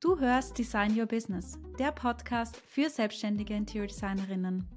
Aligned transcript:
Du 0.00 0.20
hörst 0.20 0.58
Design 0.58 0.98
Your 0.98 1.06
Business, 1.06 1.58
der 1.78 1.92
Podcast 1.92 2.56
für 2.56 2.90
selbstständige 2.90 3.54
Interior-Designerinnen. 3.54 4.68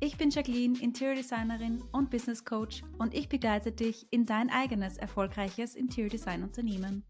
Ich 0.00 0.18
bin 0.18 0.28
Jacqueline, 0.28 0.78
Interior-Designerin 0.78 1.82
und 1.92 2.10
Business 2.10 2.44
Coach 2.44 2.82
und 2.98 3.14
ich 3.14 3.30
begleite 3.30 3.72
dich 3.72 4.06
in 4.10 4.26
dein 4.26 4.50
eigenes 4.50 4.98
erfolgreiches 4.98 5.74
Interior-Design-Unternehmen. 5.74 7.04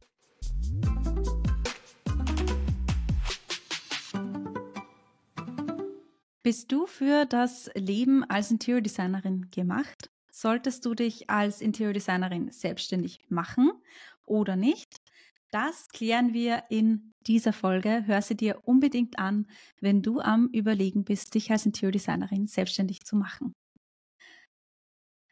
Bist 6.45 6.71
du 6.71 6.87
für 6.87 7.27
das 7.27 7.71
Leben 7.75 8.23
als 8.23 8.53
Interior 8.53 8.81
Designerin 8.81 9.51
gemacht? 9.51 10.11
Solltest 10.41 10.87
du 10.87 10.95
dich 10.95 11.29
als 11.29 11.61
Interior 11.61 11.93
Designerin 11.93 12.53
selbstständig 12.53 13.19
machen 13.29 13.73
oder 14.25 14.55
nicht? 14.55 15.01
Das 15.51 15.89
klären 15.89 16.33
wir 16.33 16.63
in 16.69 17.13
dieser 17.27 17.53
Folge. 17.53 18.05
Hör 18.07 18.23
sie 18.23 18.37
dir 18.37 18.61
unbedingt 18.63 19.19
an, 19.19 19.49
wenn 19.81 20.01
du 20.01 20.21
am 20.21 20.47
Überlegen 20.53 21.03
bist, 21.03 21.35
dich 21.35 21.51
als 21.51 21.67
Interior 21.67 21.91
Designerin 21.91 22.47
selbstständig 22.47 23.03
zu 23.03 23.17
machen. 23.17 23.53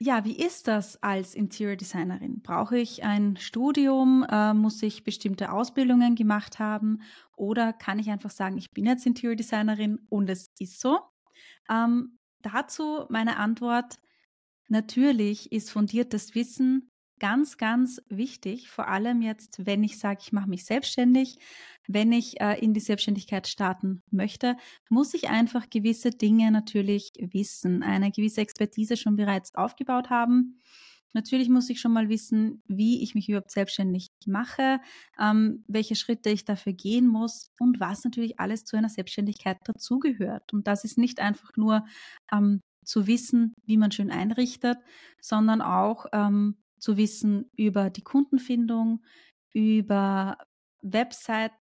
Ja, 0.01 0.25
wie 0.25 0.37
ist 0.37 0.67
das 0.67 1.01
als 1.05 1.37
Interior 1.37 1.77
Designerin? 1.77 2.43
Brauche 2.43 2.77
ich 2.77 3.05
ein 3.05 3.37
Studium? 3.37 4.27
Äh, 4.29 4.55
muss 4.55 4.83
ich 4.83 5.05
bestimmte 5.05 5.53
Ausbildungen 5.53 6.17
gemacht 6.17 6.59
haben? 6.59 7.01
Oder 7.37 7.73
kann 7.73 8.01
ich 8.01 8.11
einfach 8.11 8.31
sagen, 8.31 8.59
ich 8.59 8.73
bin 8.73 8.87
jetzt 8.87 9.07
Interior 9.07 9.37
Designerin 9.37 10.01
und 10.09 10.29
es 10.29 10.51
ist 10.59 10.81
so? 10.81 10.99
Ähm, 11.71 12.19
dazu 12.43 13.07
meine 13.09 13.37
Antwort. 13.37 14.01
Natürlich 14.69 15.53
ist 15.53 15.71
fundiertes 15.71 16.35
Wissen 16.35 16.91
ganz, 17.19 17.57
ganz 17.57 18.03
wichtig, 18.09 18.69
vor 18.69 18.89
allem 18.89 19.23
jetzt, 19.23 19.65
wenn 19.65 19.83
ich 19.85 19.99
sage, 19.99 20.21
ich 20.23 20.33
mache 20.33 20.49
mich 20.49 20.65
selbstständig, 20.65 21.39
wenn 21.87 22.13
ich 22.13 22.41
äh, 22.41 22.59
in 22.61 22.75
die 22.75 22.81
Selbstständigkeit 22.81 23.47
starten 23.47 24.03
möchte, 24.11 24.57
muss 24.91 25.15
ich 25.15 25.29
einfach 25.29 25.71
gewisse 25.71 26.11
Dinge 26.11 26.51
natürlich 26.51 27.13
wissen, 27.19 27.83
eine 27.83 28.11
gewisse 28.11 28.41
Expertise 28.41 28.97
schon 28.97 29.17
bereits 29.17 29.55
aufgebaut 29.55 30.11
haben. 30.11 30.61
Natürlich 31.13 31.49
muss 31.49 31.71
ich 31.71 31.81
schon 31.81 31.95
mal 31.95 32.11
wissen, 32.11 32.63
wie 32.67 33.03
ich 33.03 33.15
mich 33.15 33.31
überhaupt 33.31 33.51
selbstständig 33.51 34.09
mache, 34.27 34.81
ähm, 35.19 35.65
welche 35.67 35.95
Schritte 35.95 36.29
ich 36.29 36.45
dafür 36.45 36.75
gehen 36.75 37.07
muss 37.07 37.51
und 37.59 37.81
was 37.81 38.05
natürlich 38.05 38.39
alles 38.39 38.65
zu 38.67 38.77
einer 38.77 38.91
Selbstständigkeit 38.91 39.57
dazugehört. 39.65 40.53
Und 40.53 40.67
das 40.67 40.85
ist 40.85 40.99
nicht 40.99 41.21
einfach 41.21 41.57
nur 41.57 41.87
ähm, 42.31 42.61
zu 42.87 43.07
wissen, 43.07 43.53
wie 43.65 43.77
man 43.77 43.91
schön 43.91 44.11
einrichtet, 44.11 44.79
sondern 45.21 45.61
auch 45.61 46.07
ähm, 46.13 46.57
zu 46.79 46.97
wissen 46.97 47.51
über 47.57 47.91
die 47.91 48.03
Kundenfindung, 48.03 49.03
über 49.53 50.39
Website 50.83 51.53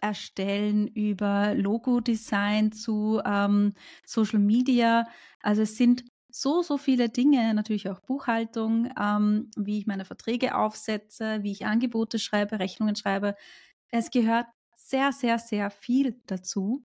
erstellen, 0.00 0.88
über 0.88 1.54
Logo-Design 1.54 2.72
zu 2.72 3.20
ähm, 3.24 3.72
Social 4.04 4.40
Media. 4.40 5.06
Also 5.40 5.62
es 5.62 5.76
sind 5.76 6.04
so, 6.28 6.62
so 6.62 6.78
viele 6.78 7.08
Dinge, 7.08 7.54
natürlich 7.54 7.88
auch 7.88 8.00
Buchhaltung, 8.00 8.90
ähm, 8.98 9.50
wie 9.56 9.78
ich 9.78 9.86
meine 9.86 10.04
Verträge 10.04 10.56
aufsetze, 10.56 11.42
wie 11.42 11.52
ich 11.52 11.66
Angebote 11.66 12.18
schreibe, 12.18 12.58
Rechnungen 12.58 12.96
schreibe. 12.96 13.36
Es 13.90 14.10
gehört 14.10 14.46
sehr, 14.74 15.12
sehr, 15.12 15.38
sehr 15.38 15.70
viel 15.70 16.20
dazu. 16.26 16.84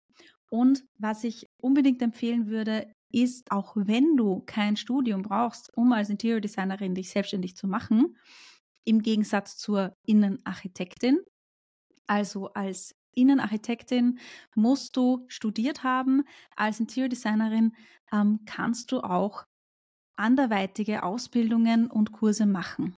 Und 0.51 0.83
was 0.97 1.23
ich 1.23 1.47
unbedingt 1.61 2.01
empfehlen 2.01 2.47
würde, 2.47 2.91
ist, 3.11 3.51
auch 3.51 3.73
wenn 3.75 4.15
du 4.17 4.41
kein 4.45 4.77
Studium 4.77 5.21
brauchst, 5.21 5.75
um 5.75 5.91
als 5.93 6.09
Interior 6.09 6.41
Designerin 6.41 6.95
dich 6.95 7.09
selbstständig 7.09 7.55
zu 7.55 7.67
machen, 7.67 8.17
im 8.85 9.01
Gegensatz 9.01 9.57
zur 9.57 9.93
Innenarchitektin, 10.05 11.19
also 12.07 12.47
als 12.53 12.95
Innenarchitektin 13.13 14.19
musst 14.55 14.97
du 14.97 15.25
studiert 15.27 15.83
haben. 15.83 16.23
Als 16.55 16.79
Interior 16.79 17.09
Designerin 17.09 17.73
ähm, 18.11 18.39
kannst 18.45 18.91
du 18.91 19.01
auch 19.01 19.45
anderweitige 20.15 21.03
Ausbildungen 21.03 21.89
und 21.89 22.11
Kurse 22.11 22.45
machen. 22.45 22.95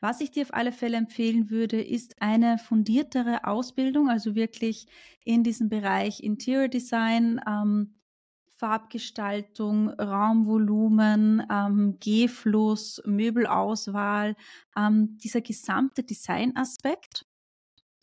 Was 0.00 0.20
ich 0.20 0.30
dir 0.30 0.42
auf 0.42 0.54
alle 0.54 0.70
Fälle 0.70 0.96
empfehlen 0.96 1.50
würde, 1.50 1.82
ist 1.82 2.22
eine 2.22 2.58
fundiertere 2.58 3.44
Ausbildung, 3.44 4.08
also 4.08 4.34
wirklich 4.36 4.86
in 5.24 5.42
diesem 5.42 5.68
Bereich 5.68 6.22
Interior 6.22 6.68
Design, 6.68 7.40
ähm, 7.46 7.97
Farbgestaltung, 8.58 9.88
Raumvolumen, 9.90 11.46
ähm, 11.50 11.96
Gehfluss, 12.00 13.00
Möbelauswahl, 13.06 14.34
ähm, 14.76 15.16
dieser 15.18 15.40
gesamte 15.40 16.02
Designaspekt. 16.02 17.24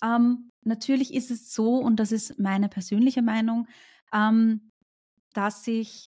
Ähm, 0.04 0.52
natürlich 0.64 1.14
ist 1.14 1.30
es 1.30 1.54
so, 1.54 1.76
und 1.78 1.98
das 1.98 2.12
ist 2.12 2.40
meine 2.40 2.70
persönliche 2.70 3.22
Meinung, 3.22 3.68
ähm, 4.14 4.72
dass 5.34 5.68
ich 5.68 6.10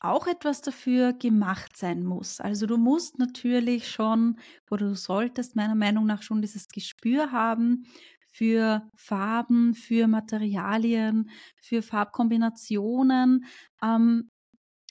auch 0.00 0.26
etwas 0.26 0.60
dafür 0.60 1.12
gemacht 1.12 1.76
sein 1.76 2.04
muss. 2.04 2.40
Also 2.40 2.66
du 2.66 2.76
musst 2.76 3.18
natürlich 3.18 3.88
schon 3.88 4.38
oder 4.70 4.88
du 4.88 4.96
solltest 4.96 5.56
meiner 5.56 5.76
Meinung 5.76 6.06
nach 6.06 6.22
schon 6.22 6.42
dieses 6.42 6.68
Gespür 6.68 7.30
haben 7.32 7.86
für 8.32 8.88
Farben, 8.96 9.74
für 9.74 10.08
Materialien, 10.08 11.30
für 11.60 11.82
Farbkombinationen, 11.82 13.44
ähm, 13.82 14.28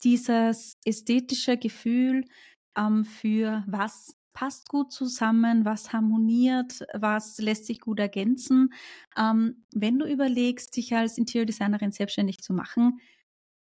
dieses 0.04 0.74
ästhetische 0.86 1.58
Gefühl 1.58 2.26
ähm, 2.78 3.06
für 3.06 3.64
was 3.68 4.16
passt 4.34 4.70
gut 4.70 4.94
zusammen, 4.94 5.66
was 5.66 5.92
harmoniert, 5.92 6.86
was 6.94 7.38
lässt 7.40 7.66
sich 7.66 7.82
gut 7.82 8.00
ergänzen. 8.00 8.74
Ähm, 9.18 9.66
wenn 9.74 10.00
du 10.00 10.06
überlegst, 10.06 10.76
dich 10.78 10.96
als 10.96 11.18
Interior 11.18 11.46
Designerin 11.46 11.92
selbstständig 11.92 12.40
zu 12.40 12.54
machen, 12.54 13.00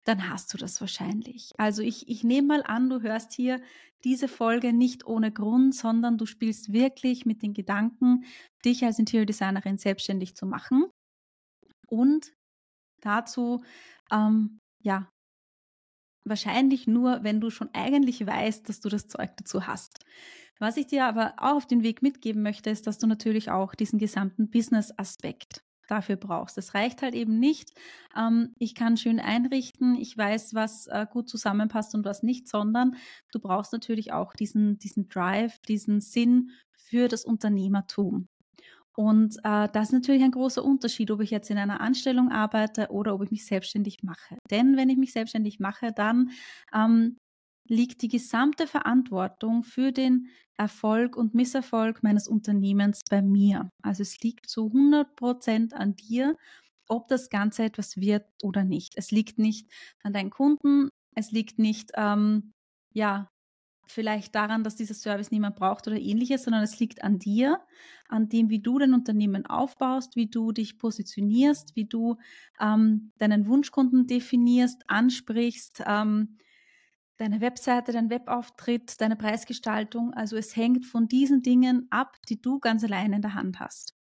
dann 0.03 0.30
hast 0.30 0.53
du 0.53 0.58
das 0.58 0.81
wahrscheinlich. 0.81 1.52
Also 1.58 1.81
ich, 1.81 2.08
ich 2.09 2.24
nehme 2.24 2.47
mal 2.47 2.64
an, 2.64 2.90
du 2.90 3.02
hörst 3.02 3.34
hier 3.34 3.62
diese 4.03 4.28
Folge 4.28 4.74
nicht 4.74 5.06
ohne 5.06 5.31
Grund, 5.31 5.74
sondern 5.74 6.18
du 6.18 6.25
spielst 6.25 6.74
wirklich 6.74 7.25
mit 7.25 7.41
den 7.41 7.53
Gedanken, 7.53 8.25
dich 8.66 8.84
als 8.84 9.00
Interior 9.00 9.25
Designerin 9.25 9.78
selbstständig 9.78 10.36
zu 10.36 10.46
machen. 10.46 10.86
Und 11.88 12.34
dazu, 13.02 13.64
ähm, 14.12 14.59
ja, 14.81 15.09
wahrscheinlich 16.25 16.88
nur, 16.88 17.24
wenn 17.24 17.40
du 17.40 17.50
schon 17.50 17.70
eigentlich 17.74 18.25
weißt, 18.25 18.68
dass 18.68 18.81
du 18.81 18.90
das 18.90 19.08
Zeug 19.08 19.31
dazu 19.38 19.68
hast. 19.68 20.03
Was 20.59 20.78
ich 20.78 20.88
dir 20.88 21.06
aber 21.06 21.34
auch 21.38 21.56
auf 21.56 21.68
den 21.68 21.84
Weg 21.84 22.02
mitgeben 22.02 22.41
möchte, 22.41 22.70
ist, 22.70 22.88
dass 22.88 22.97
du 22.97 23.08
natürlich 23.08 23.52
auch 23.52 23.75
diesen 23.75 24.00
gesamten 24.00 24.50
Business-Aspekt 24.50 25.64
dafür 25.88 26.16
brauchst. 26.16 26.57
Es 26.57 26.73
reicht 26.73 27.01
halt 27.01 27.16
eben 27.16 27.39
nicht, 27.39 27.73
ähm, 28.17 28.53
ich 28.57 28.75
kann 28.75 28.97
schön 28.97 29.19
einrichten, 29.19 29.95
ich 29.95 30.17
weiß, 30.17 30.53
was 30.53 30.88
äh, 30.88 31.05
gut 31.09 31.29
zusammenpasst 31.29 31.95
und 31.95 32.05
was 32.05 32.23
nicht, 32.23 32.47
sondern 32.47 32.95
du 33.31 33.39
brauchst 33.39 33.73
natürlich 33.73 34.13
auch 34.13 34.33
diesen, 34.33 34.77
diesen 34.79 35.09
Drive, 35.09 35.59
diesen 35.67 36.01
Sinn 36.01 36.51
für 36.72 37.07
das 37.07 37.25
Unternehmertum. 37.25 38.27
Und 38.95 39.38
äh, 39.43 39.69
das 39.73 39.88
ist 39.88 39.93
natürlich 39.93 40.23
ein 40.23 40.31
großer 40.31 40.63
Unterschied, 40.63 41.09
ob 41.09 41.22
ich 41.22 41.31
jetzt 41.31 41.49
in 41.49 41.57
einer 41.57 41.81
Anstellung 41.81 42.31
arbeite 42.31 42.89
oder 42.91 43.16
ob 43.16 43.23
ich 43.23 43.31
mich 43.31 43.45
selbstständig 43.45 44.03
mache. 44.03 44.38
Denn 44.51 44.77
wenn 44.77 44.89
ich 44.89 44.97
mich 44.97 45.13
selbstständig 45.13 45.59
mache, 45.59 45.91
dann 45.91 46.29
ähm, 46.73 47.17
liegt 47.68 48.01
die 48.01 48.07
gesamte 48.09 48.68
Verantwortung 48.68 49.63
für 49.63 49.91
den 49.91 50.28
Erfolg 50.57 51.16
und 51.18 51.34
Misserfolg 51.34 52.03
meines 52.03 52.28
Unternehmens 52.28 53.01
bei 53.09 53.22
mir. 53.22 53.69
Also 53.81 54.01
es 54.03 54.19
liegt 54.19 54.47
zu 54.47 54.68
100 54.68 55.16
Prozent 55.16 55.73
an 55.73 55.96
dir, 55.96 56.35
ob 56.88 57.07
das 57.07 57.29
Ganze 57.29 57.63
etwas 57.63 57.97
wird 57.97 58.25
oder 58.44 58.63
nicht. 58.63 58.94
Es 58.97 59.12
liegt 59.12 59.40
nicht 59.40 59.68
an 60.03 60.13
deinen 60.13 60.29
Kunden, 60.29 60.90
es 61.16 61.31
liegt 61.31 61.59
nicht, 61.59 61.91
ähm, 61.96 62.53
ja, 62.94 63.29
vielleicht 63.88 64.34
daran, 64.35 64.63
dass 64.63 64.75
dieser 64.75 64.94
Service 64.94 65.32
niemand 65.32 65.55
braucht 65.55 65.87
oder 65.87 65.99
ähnliches, 65.99 66.43
sondern 66.43 66.64
es 66.64 66.79
liegt 66.79 67.03
an 67.03 67.20
dir, 67.20 67.59
an 68.08 68.29
dem, 68.29 68.49
wie 68.49 68.59
du 68.59 68.79
dein 68.79 68.93
Unternehmen 68.93 69.46
aufbaust, 69.46 70.16
wie 70.16 70.28
du 70.28 70.52
dich 70.52 70.78
positionierst, 70.78 71.76
wie 71.76 71.85
du 71.85 72.17
ähm, 72.59 73.11
deinen 73.17 73.47
Wunschkunden 73.47 74.08
definierst, 74.08 74.90
ansprichst, 74.90 75.84
ähm, 75.85 76.37
deine 77.17 77.41
Webseite, 77.41 77.91
dein 77.91 78.09
Webauftritt, 78.09 78.99
deine 78.99 79.15
Preisgestaltung. 79.15 80.13
Also 80.13 80.35
es 80.35 80.55
hängt 80.55 80.85
von 80.85 81.07
diesen 81.07 81.41
Dingen 81.41 81.87
ab, 81.89 82.17
die 82.29 82.41
du 82.41 82.59
ganz 82.59 82.83
alleine 82.83 83.17
in 83.17 83.21
der 83.21 83.35
Hand 83.35 83.59
hast. 83.59 83.95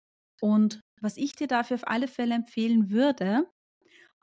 Und 0.41 0.81
was 1.01 1.17
ich 1.17 1.35
dir 1.35 1.47
dafür 1.47 1.75
auf 1.75 1.87
alle 1.87 2.07
Fälle 2.07 2.35
empfehlen 2.35 2.89
würde, 2.89 3.47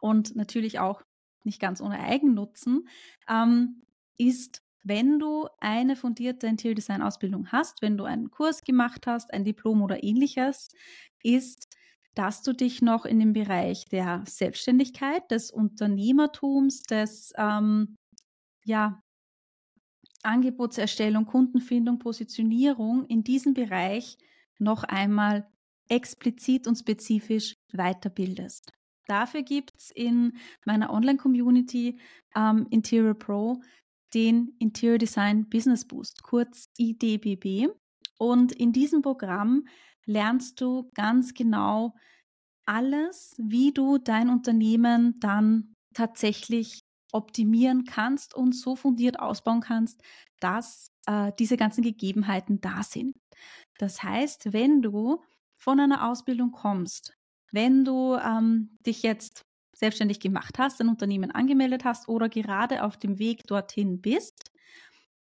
und 0.00 0.36
natürlich 0.36 0.78
auch 0.78 1.02
nicht 1.44 1.60
ganz 1.60 1.80
ohne 1.80 2.00
Eigennutzen, 2.00 2.88
ähm, 3.28 3.82
ist, 4.18 4.62
wenn 4.82 5.18
du 5.18 5.48
eine 5.60 5.96
fundierte 5.96 6.46
Interior 6.46 6.74
Design 6.74 7.02
Ausbildung 7.02 7.50
hast, 7.50 7.82
wenn 7.82 7.96
du 7.96 8.04
einen 8.04 8.30
Kurs 8.30 8.62
gemacht 8.62 9.06
hast, 9.06 9.32
ein 9.32 9.44
Diplom 9.44 9.82
oder 9.82 10.02
ähnliches, 10.02 10.68
ist, 11.22 11.76
dass 12.14 12.42
du 12.42 12.52
dich 12.52 12.82
noch 12.82 13.04
in 13.04 13.18
dem 13.18 13.32
Bereich 13.32 13.84
der 13.86 14.22
Selbstständigkeit, 14.26 15.30
des 15.30 15.50
Unternehmertums, 15.50 16.82
des 16.84 17.32
ähm, 17.36 17.96
ja, 18.66 19.00
Angebotserstellung, 20.22 21.24
Kundenfindung, 21.24 21.98
Positionierung 21.98 23.06
in 23.06 23.22
diesem 23.22 23.54
Bereich 23.54 24.18
noch 24.58 24.82
einmal 24.82 25.48
explizit 25.88 26.66
und 26.66 26.76
spezifisch 26.76 27.54
weiterbildest. 27.72 28.72
Dafür 29.06 29.42
gibt 29.42 29.72
es 29.76 29.90
in 29.92 30.36
meiner 30.64 30.92
Online-Community 30.92 32.00
ähm, 32.34 32.66
Interior 32.70 33.14
Pro 33.14 33.60
den 34.14 34.56
Interior 34.58 34.98
Design 34.98 35.48
Business 35.48 35.84
Boost, 35.84 36.22
kurz 36.22 36.70
IDBB. 36.76 37.68
Und 38.18 38.52
in 38.52 38.72
diesem 38.72 39.02
Programm 39.02 39.68
lernst 40.06 40.60
du 40.60 40.90
ganz 40.94 41.34
genau 41.34 41.94
alles, 42.64 43.34
wie 43.38 43.72
du 43.72 43.98
dein 43.98 44.28
Unternehmen 44.28 45.20
dann 45.20 45.74
tatsächlich 45.94 46.85
optimieren 47.12 47.84
kannst 47.84 48.34
und 48.34 48.54
so 48.54 48.76
fundiert 48.76 49.20
ausbauen 49.20 49.60
kannst, 49.60 50.02
dass 50.40 50.90
äh, 51.06 51.32
diese 51.38 51.56
ganzen 51.56 51.82
Gegebenheiten 51.82 52.60
da 52.60 52.82
sind. 52.82 53.14
Das 53.78 54.02
heißt, 54.02 54.52
wenn 54.52 54.82
du 54.82 55.22
von 55.56 55.80
einer 55.80 56.08
Ausbildung 56.08 56.52
kommst, 56.52 57.14
wenn 57.52 57.84
du 57.84 58.16
ähm, 58.16 58.76
dich 58.84 59.02
jetzt 59.02 59.42
selbstständig 59.74 60.20
gemacht 60.20 60.58
hast, 60.58 60.80
ein 60.80 60.88
Unternehmen 60.88 61.30
angemeldet 61.30 61.84
hast 61.84 62.08
oder 62.08 62.28
gerade 62.28 62.82
auf 62.82 62.96
dem 62.96 63.18
Weg 63.18 63.46
dorthin 63.46 64.00
bist, 64.00 64.50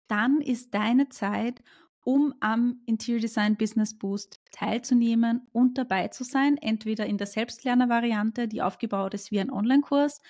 dann 0.08 0.42
ist 0.42 0.74
deine 0.74 1.10
Zeit, 1.10 1.64
um 2.06 2.34
am 2.40 2.82
Interior 2.86 3.22
Design 3.22 3.56
Business 3.56 3.98
Boost 3.98 4.42
teilzunehmen 4.52 5.48
und 5.52 5.78
dabei 5.78 6.10
zu 6.10 6.24
sein, 6.24 6.58
entweder 6.58 7.06
in 7.06 7.18
der 7.18 7.28
Selbstlerner-Variante, 7.28 8.48
die 8.48 8.62
aufgebaut 8.62 9.14
ist 9.14 9.32
wie 9.32 9.40
ein 9.40 9.52
Online-Kurs, 9.52 10.22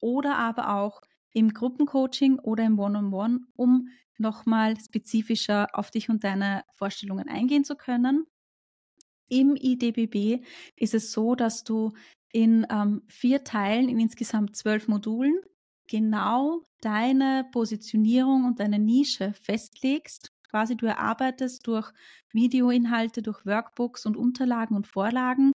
oder 0.00 0.36
aber 0.36 0.74
auch 0.74 1.00
im 1.32 1.52
Gruppencoaching 1.52 2.38
oder 2.38 2.64
im 2.64 2.78
One-on-One, 2.78 3.34
-on 3.34 3.40
-One, 3.40 3.40
um 3.56 3.88
nochmal 4.18 4.78
spezifischer 4.80 5.68
auf 5.72 5.90
dich 5.90 6.08
und 6.08 6.24
deine 6.24 6.64
Vorstellungen 6.70 7.28
eingehen 7.28 7.64
zu 7.64 7.76
können. 7.76 8.26
Im 9.28 9.56
IDBB 9.56 10.44
ist 10.76 10.94
es 10.94 11.12
so, 11.12 11.34
dass 11.34 11.64
du 11.64 11.92
in 12.32 12.66
ähm, 12.70 13.02
vier 13.08 13.44
Teilen, 13.44 13.88
in 13.88 13.98
insgesamt 13.98 14.56
zwölf 14.56 14.88
Modulen, 14.88 15.40
genau 15.88 16.62
deine 16.80 17.46
Positionierung 17.52 18.44
und 18.44 18.60
deine 18.60 18.78
Nische 18.78 19.32
festlegst. 19.34 20.32
Quasi 20.48 20.76
du 20.76 20.86
erarbeitest 20.86 21.66
durch 21.66 21.92
Videoinhalte, 22.32 23.22
durch 23.22 23.44
Workbooks 23.44 24.06
und 24.06 24.16
Unterlagen 24.16 24.76
und 24.76 24.86
Vorlagen 24.86 25.52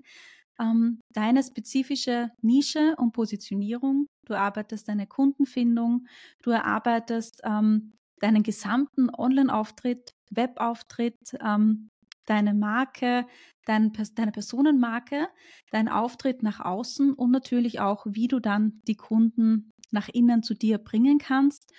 ähm, 0.59 0.99
deine 1.13 1.43
spezifische 1.43 2.31
Nische 2.41 2.95
und 2.97 3.13
Positionierung. 3.13 4.07
Du 4.25 4.35
arbeitest 4.35 4.87
deine 4.87 5.07
Kundenfindung, 5.07 6.07
du 6.41 6.51
erarbeitest 6.51 7.41
ähm, 7.43 7.93
deinen 8.19 8.43
gesamten 8.43 9.09
Online-Auftritt, 9.09 10.13
Webauftritt, 10.29 11.17
ähm, 11.43 11.89
deine 12.25 12.53
Marke, 12.53 13.25
dein, 13.65 13.91
deine 14.15 14.31
Personenmarke, 14.31 15.27
dein 15.71 15.89
Auftritt 15.89 16.43
nach 16.43 16.59
außen 16.59 17.13
und 17.13 17.31
natürlich 17.31 17.79
auch, 17.79 18.05
wie 18.07 18.27
du 18.27 18.39
dann 18.39 18.81
die 18.87 18.95
Kunden 18.95 19.71
nach 19.91 20.07
innen 20.09 20.43
zu 20.43 20.53
dir 20.53 20.77
bringen 20.77 21.17
kannst. 21.17 21.69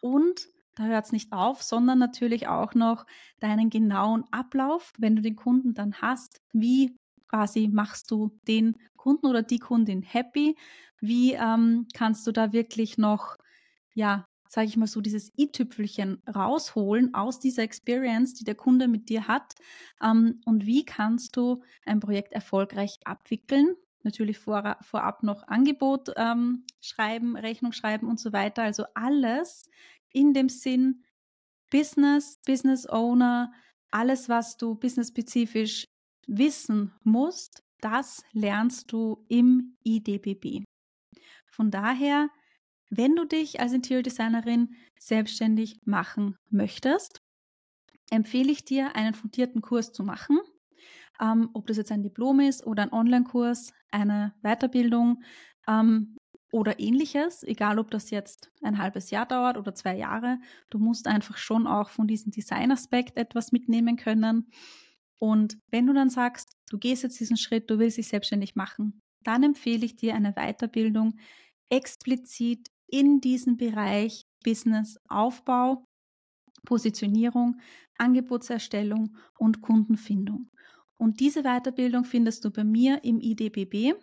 Und 0.00 0.48
da 0.76 0.84
hört 0.84 1.06
es 1.06 1.12
nicht 1.12 1.32
auf, 1.32 1.62
sondern 1.62 1.98
natürlich 1.98 2.46
auch 2.46 2.74
noch 2.74 3.04
deinen 3.40 3.68
genauen 3.68 4.24
Ablauf, 4.30 4.92
wenn 4.96 5.16
du 5.16 5.22
den 5.22 5.34
Kunden 5.34 5.74
dann 5.74 5.94
hast. 6.00 6.40
Wie 6.52 6.96
quasi 7.28 7.68
machst 7.68 8.10
du 8.10 8.38
den 8.46 8.76
Kunden 8.96 9.26
oder 9.26 9.42
die 9.42 9.58
Kundin 9.58 10.02
happy? 10.02 10.56
Wie 11.00 11.34
ähm, 11.34 11.86
kannst 11.94 12.26
du 12.26 12.32
da 12.32 12.52
wirklich 12.52 12.98
noch 12.98 13.36
ja, 13.94 14.28
sage 14.48 14.68
ich 14.68 14.76
mal 14.76 14.86
so, 14.86 15.00
dieses 15.00 15.30
i-Tüpfelchen 15.36 16.22
rausholen 16.34 17.14
aus 17.14 17.38
dieser 17.38 17.62
Experience, 17.62 18.34
die 18.34 18.44
der 18.44 18.54
Kunde 18.54 18.88
mit 18.88 19.08
dir 19.08 19.28
hat. 19.28 19.54
Ähm, 20.02 20.40
und 20.46 20.66
wie 20.66 20.84
kannst 20.84 21.36
du 21.36 21.62
ein 21.84 22.00
Projekt 22.00 22.32
erfolgreich 22.32 22.98
abwickeln? 23.04 23.74
Natürlich 24.04 24.38
vor, 24.38 24.76
vorab 24.80 25.22
noch 25.22 25.46
Angebot 25.48 26.12
ähm, 26.16 26.64
schreiben, 26.80 27.36
Rechnung 27.36 27.72
schreiben 27.72 28.08
und 28.08 28.18
so 28.18 28.32
weiter. 28.32 28.62
Also 28.62 28.84
alles 28.94 29.68
in 30.12 30.32
dem 30.32 30.48
Sinn 30.48 31.02
Business, 31.70 32.38
Business 32.46 32.88
Owner, 32.88 33.52
alles, 33.90 34.28
was 34.28 34.56
du 34.56 34.74
businessspezifisch 34.76 35.88
wissen 36.28 36.92
musst, 37.02 37.64
das 37.80 38.22
lernst 38.32 38.92
du 38.92 39.24
im 39.28 39.76
IDBB. 39.84 40.64
Von 41.46 41.70
daher 41.70 42.28
wenn 42.90 43.16
du 43.16 43.24
dich 43.24 43.60
als 43.60 43.72
Interior 43.72 44.02
Designerin 44.02 44.74
selbstständig 44.98 45.80
machen 45.84 46.36
möchtest, 46.50 47.20
empfehle 48.10 48.50
ich 48.50 48.64
dir, 48.64 48.96
einen 48.96 49.14
fundierten 49.14 49.60
Kurs 49.60 49.92
zu 49.92 50.02
machen. 50.02 50.38
Ähm, 51.20 51.50
ob 51.52 51.66
das 51.66 51.76
jetzt 51.76 51.92
ein 51.92 52.02
Diplom 52.02 52.40
ist 52.40 52.66
oder 52.66 52.84
ein 52.84 52.92
Online-Kurs, 52.92 53.72
eine 53.90 54.34
Weiterbildung 54.42 55.22
ähm, 55.66 56.16
oder 56.52 56.80
ähnliches, 56.80 57.42
egal 57.42 57.78
ob 57.78 57.90
das 57.90 58.10
jetzt 58.10 58.50
ein 58.62 58.78
halbes 58.78 59.10
Jahr 59.10 59.26
dauert 59.26 59.58
oder 59.58 59.74
zwei 59.74 59.96
Jahre, 59.96 60.38
du 60.70 60.78
musst 60.78 61.06
einfach 61.06 61.36
schon 61.36 61.66
auch 61.66 61.90
von 61.90 62.06
diesem 62.06 62.32
Designaspekt 62.32 63.18
etwas 63.18 63.52
mitnehmen 63.52 63.96
können. 63.96 64.50
Und 65.18 65.58
wenn 65.70 65.86
du 65.86 65.92
dann 65.92 66.10
sagst, 66.10 66.52
du 66.70 66.78
gehst 66.78 67.02
jetzt 67.02 67.18
diesen 67.18 67.36
Schritt, 67.36 67.70
du 67.70 67.78
willst 67.78 67.98
dich 67.98 68.08
selbstständig 68.08 68.54
machen, 68.54 69.00
dann 69.24 69.42
empfehle 69.42 69.84
ich 69.84 69.96
dir 69.96 70.14
eine 70.14 70.32
Weiterbildung 70.32 71.18
explizit 71.70 72.68
in 72.86 73.20
diesem 73.20 73.56
Bereich 73.56 74.24
Businessaufbau, 74.44 75.84
Positionierung, 76.64 77.60
Angebotserstellung 77.98 79.16
und 79.38 79.60
Kundenfindung. 79.60 80.50
Und 80.96 81.20
diese 81.20 81.42
Weiterbildung 81.42 82.04
findest 82.04 82.44
du 82.44 82.50
bei 82.50 82.64
mir 82.64 83.04
im 83.04 83.20
IDBB. 83.20 83.94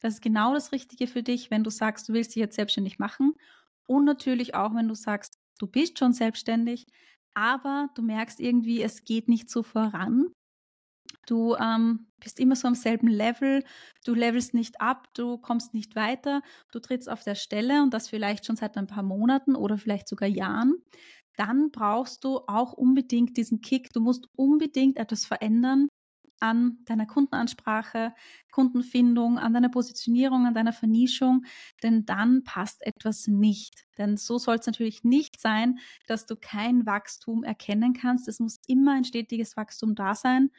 Das 0.00 0.14
ist 0.14 0.22
genau 0.22 0.54
das 0.54 0.72
Richtige 0.72 1.06
für 1.06 1.22
dich, 1.22 1.50
wenn 1.50 1.62
du 1.62 1.70
sagst, 1.70 2.08
du 2.08 2.12
willst 2.12 2.34
dich 2.34 2.40
jetzt 2.40 2.56
selbstständig 2.56 2.98
machen. 2.98 3.34
Und 3.86 4.04
natürlich 4.04 4.54
auch, 4.54 4.74
wenn 4.74 4.88
du 4.88 4.94
sagst, 4.94 5.34
du 5.58 5.66
bist 5.66 5.98
schon 5.98 6.12
selbstständig, 6.12 6.86
aber 7.34 7.88
du 7.94 8.02
merkst 8.02 8.40
irgendwie, 8.40 8.82
es 8.82 9.04
geht 9.04 9.28
nicht 9.28 9.50
so 9.50 9.62
voran. 9.62 10.32
Du 11.30 11.54
ähm, 11.54 12.08
bist 12.18 12.40
immer 12.40 12.56
so 12.56 12.66
am 12.66 12.74
selben 12.74 13.06
Level, 13.06 13.62
du 14.04 14.14
levelst 14.14 14.52
nicht 14.52 14.80
ab, 14.80 15.06
du 15.14 15.38
kommst 15.38 15.74
nicht 15.74 15.94
weiter, 15.94 16.42
du 16.72 16.80
trittst 16.80 17.08
auf 17.08 17.22
der 17.22 17.36
Stelle 17.36 17.84
und 17.84 17.94
das 17.94 18.08
vielleicht 18.08 18.46
schon 18.46 18.56
seit 18.56 18.76
ein 18.76 18.88
paar 18.88 19.04
Monaten 19.04 19.54
oder 19.54 19.78
vielleicht 19.78 20.08
sogar 20.08 20.28
Jahren. 20.28 20.74
Dann 21.36 21.70
brauchst 21.70 22.24
du 22.24 22.40
auch 22.48 22.72
unbedingt 22.72 23.36
diesen 23.36 23.60
Kick. 23.60 23.92
Du 23.92 24.00
musst 24.00 24.26
unbedingt 24.34 24.98
etwas 24.98 25.24
verändern 25.24 25.86
an 26.40 26.78
deiner 26.86 27.06
Kundenansprache, 27.06 28.12
Kundenfindung, 28.50 29.38
an 29.38 29.52
deiner 29.52 29.68
Positionierung, 29.68 30.46
an 30.46 30.54
deiner 30.54 30.72
Vernischung, 30.72 31.44
denn 31.82 32.06
dann 32.06 32.42
passt 32.42 32.84
etwas 32.84 33.28
nicht. 33.28 33.86
Denn 33.98 34.16
so 34.16 34.38
soll 34.38 34.56
es 34.56 34.66
natürlich 34.66 35.04
nicht 35.04 35.38
sein, 35.40 35.78
dass 36.08 36.26
du 36.26 36.34
kein 36.36 36.86
Wachstum 36.86 37.44
erkennen 37.44 37.92
kannst. 37.92 38.26
Es 38.26 38.40
muss 38.40 38.58
immer 38.66 38.94
ein 38.94 39.04
stetiges 39.04 39.56
Wachstum 39.56 39.94
da 39.94 40.14
sein. 40.14 40.50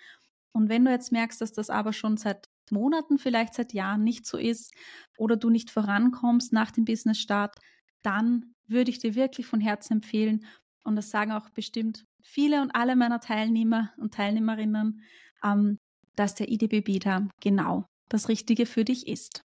Und 0.54 0.70
wenn 0.70 0.86
du 0.86 0.92
jetzt 0.92 1.12
merkst, 1.12 1.40
dass 1.42 1.54
das 1.54 1.70
aber 1.70 1.94
schon 1.94 2.18
seit 2.18 2.48
Monaten, 2.70 3.18
vielleicht 3.18 3.54
seit 3.54 3.74
Jahren 3.74 4.04
nicht 4.04 4.26
so 4.26 4.38
ist 4.38 4.74
oder 5.18 5.36
du 5.36 5.50
nicht 5.50 5.72
vorankommst 5.72 6.54
nach 6.54 6.72
dem 6.72 6.86
Business-Start, 6.86 7.56
dann 8.02 8.54
würde 8.68 8.92
ich 8.92 9.00
dir 9.00 9.16
wirklich 9.16 9.46
von 9.46 9.60
Herzen 9.60 9.94
empfehlen, 9.94 10.46
und 10.84 10.96
das 10.96 11.10
sagen 11.10 11.32
auch 11.32 11.50
bestimmt 11.50 12.06
viele 12.24 12.62
und 12.62 12.72
alle 12.72 12.96
meiner 12.96 13.20
Teilnehmer 13.20 13.92
und 13.98 14.14
Teilnehmerinnen, 14.14 15.04
ähm, 15.44 15.78
dass 16.16 16.36
der 16.36 16.50
IDBB 16.50 17.00
da 17.00 17.28
genau 17.40 17.86
das 18.10 18.30
Richtige 18.30 18.66
für 18.66 18.84
dich 18.84 19.08
ist. 19.08 19.42